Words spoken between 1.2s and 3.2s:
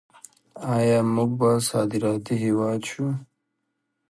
به صادراتي هیواد شو؟